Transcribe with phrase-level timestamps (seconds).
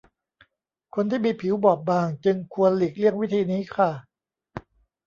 [0.95, 3.91] คนที่มีผิวบอบบางจึงควรหลีกเลี่ยงวิธีนี้ค่ะ